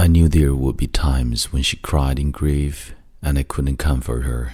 [0.00, 4.22] I knew there would be times when she cried in grief and I couldn't comfort
[4.22, 4.52] her.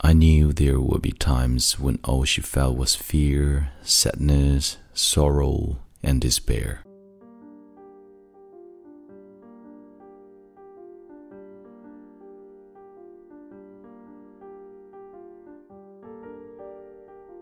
[0.00, 6.20] I knew there would be times when all she felt was fear, sadness, sorrow, and
[6.20, 6.84] despair.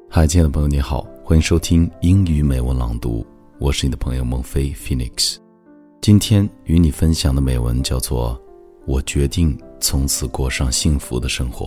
[0.09, 0.25] Hi, despair.
[0.25, 3.27] 嗨，亲爱的朋友，你好，欢迎收听英语美文朗读，
[3.59, 5.42] 我是你的朋友孟飞 Phoenix。
[6.03, 8.37] 今天与你分享的美文叫做
[8.89, 11.67] 《我决定从此过上幸福的生活》。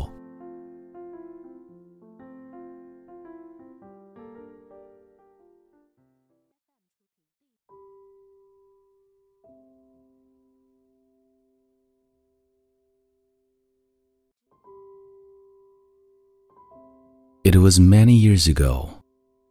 [17.46, 18.90] It was many years ago.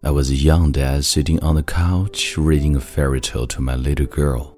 [0.03, 3.77] I was a young dad sitting on the couch reading a fairy tale to my
[3.77, 4.54] little girl.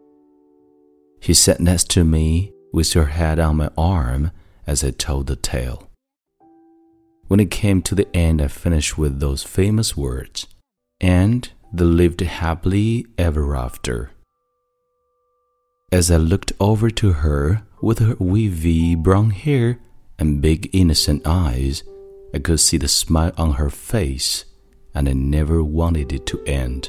[1.27, 4.30] She sat next to me with her head on my arm
[4.65, 5.91] as I told the tale.
[7.27, 10.47] When it came to the end, I finished with those famous words,
[11.00, 14.12] and they lived happily ever after.
[15.91, 19.81] As I looked over to her with her wavy brown hair
[20.20, 21.83] and big innocent eyes,
[22.33, 24.45] I could see the smile on her face,
[24.95, 26.89] and I never wanted it to end.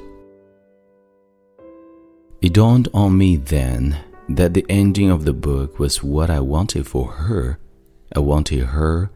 [2.40, 3.98] It dawned on me then
[4.30, 7.60] that the ending of the book was what I wanted for her.
[8.16, 9.10] I wanted her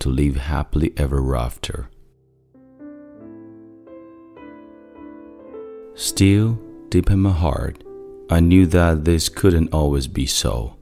[0.00, 1.88] to live happily ever after.
[5.94, 6.58] Still,
[6.90, 7.82] deep in my heart,
[8.30, 10.76] I knew that this couldn't always be so.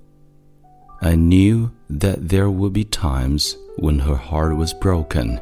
[1.00, 5.40] I knew that there would be times when her heart was broken.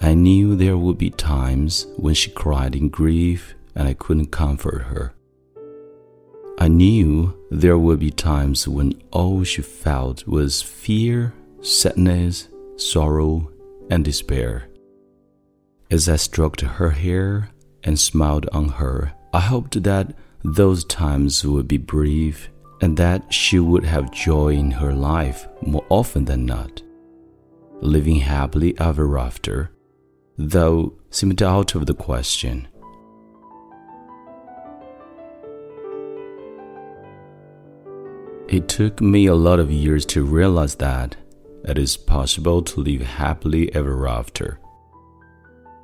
[0.00, 4.82] I knew there would be times when she cried in grief and I couldn't comfort
[4.84, 5.14] her.
[6.80, 13.52] Knew there would be times when all she felt was fear, sadness, sorrow,
[13.90, 14.66] and despair.
[15.90, 17.50] As I stroked her hair
[17.84, 22.48] and smiled on her, I hoped that those times would be brief
[22.80, 26.80] and that she would have joy in her life more often than not
[27.82, 29.70] living happily ever after,
[30.38, 32.68] though seemed out of the question.
[38.50, 41.14] It took me a lot of years to realize that
[41.62, 44.58] it is possible to live happily ever after.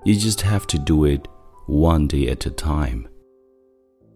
[0.05, 1.29] You just have to do it
[1.67, 3.09] one day at a time.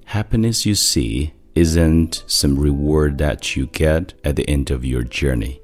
[0.05, 5.61] Happiness, you see, isn't some reward that you get at the end of your journey.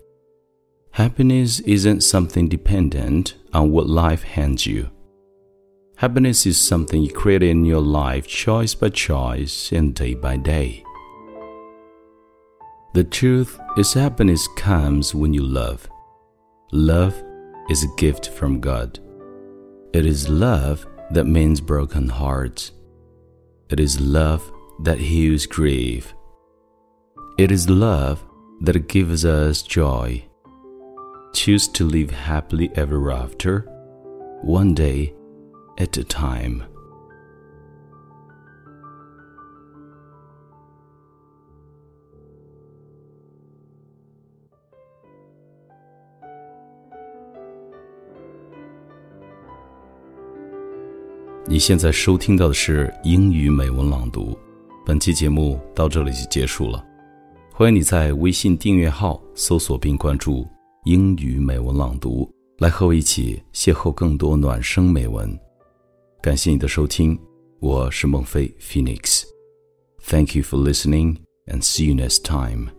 [0.92, 4.90] Happiness isn't something dependent on what life hands you.
[5.96, 10.85] Happiness is something you create in your life choice by choice and day by day.
[12.96, 15.86] The truth is, happiness comes when you love.
[16.72, 17.22] Love
[17.68, 19.00] is a gift from God.
[19.92, 22.72] It is love that mends broken hearts.
[23.68, 24.50] It is love
[24.84, 26.14] that heals grief.
[27.36, 28.24] It is love
[28.62, 30.24] that gives us joy
[31.34, 33.60] choose to live happily ever after,
[34.40, 35.12] one day
[35.76, 36.64] at a time.
[51.48, 54.36] 你现在收听到的是英语美文朗读，
[54.84, 56.84] 本期节目到这里就结束了。
[57.52, 60.44] 欢迎你在微信订阅号搜索并关注
[60.86, 65.38] 英语美文朗读，来和我一起邂逅更多暖声美文。
[66.20, 67.16] 感谢你的收听，
[67.60, 69.22] 我是孟非 Phoenix。
[70.02, 72.70] Thank you for listening and see you next time.